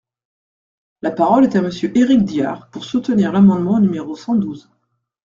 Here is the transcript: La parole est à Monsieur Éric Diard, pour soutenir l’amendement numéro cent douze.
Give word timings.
La 1.03 1.11
parole 1.11 1.43
est 1.43 1.55
à 1.55 1.61
Monsieur 1.61 1.95
Éric 1.95 2.23
Diard, 2.23 2.71
pour 2.71 2.85
soutenir 2.85 3.31
l’amendement 3.31 3.79
numéro 3.79 4.15
cent 4.15 4.33
douze. 4.33 4.67